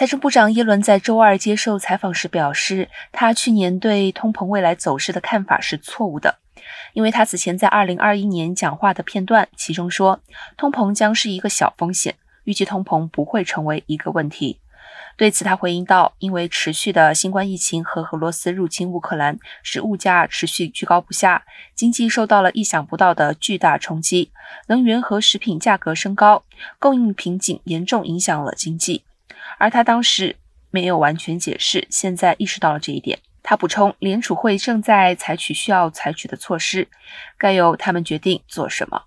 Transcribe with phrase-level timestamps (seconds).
[0.00, 6.38] 财政部长耶伦在周二接受采访时表示，他去年对通膨未来走势的看法是错误的，
[6.94, 10.20] 因为他此前在2021年讲话的片段，其中说
[10.56, 14.58] 通膨将是一个小风险，预计通膨不会成为一个问题。
[15.18, 21.44] 对此，他回应道：“因为持续的新冠疫情和俄罗斯入侵乌克兰，使物价持续居高不下，
[21.74, 24.32] 经济受到了意想不到的巨大冲击，
[24.68, 26.44] 能源和食品价格升高，
[26.78, 29.04] 供应瓶颈严重影响了经济。”
[29.58, 30.36] 而他当时
[30.70, 33.18] 没有完全解释，现在意识到了这一点。
[33.42, 36.88] 他补充，联储会正在采取需要采取的措施，
[37.38, 39.04] 该由他们决定做什么。